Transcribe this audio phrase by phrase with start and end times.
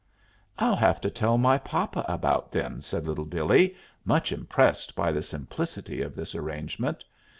[0.57, 5.21] "I'll have to tell my papa about them," said Little Billee, much impressed by the
[5.21, 7.03] simplicity of this arrangement.